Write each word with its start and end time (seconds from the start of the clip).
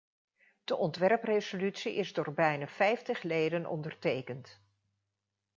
De 0.63 0.75
ontwerpresolutie 0.75 1.95
is 1.95 2.13
door 2.13 2.33
bijna 2.33 2.67
vijftig 2.67 3.23
leden 3.23 3.65
ondertekend. 3.65 4.61